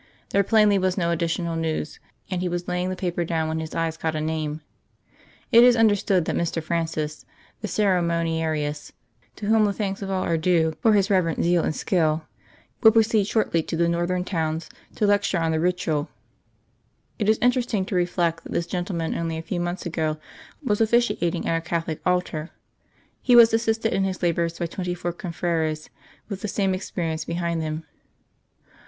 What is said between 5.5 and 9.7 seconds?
"It is understood that Mr. Francis, the ceremoniarius (to whom